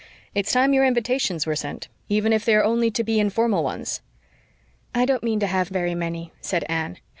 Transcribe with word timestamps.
"It's 0.33 0.51
time 0.51 0.73
your 0.73 0.83
invitations 0.83 1.45
were 1.45 1.55
sent, 1.55 1.87
even 2.09 2.33
if 2.33 2.43
they 2.43 2.55
are 2.55 2.63
to 2.63 3.03
be 3.03 3.11
only 3.13 3.19
informal 3.19 3.63
ones." 3.63 4.01
"I 4.95 5.05
don't 5.05 5.21
mean 5.21 5.39
to 5.41 5.45
have 5.45 5.67
very 5.69 5.93
many," 5.93 6.33
said 6.41 6.65
Anne. 6.67 6.97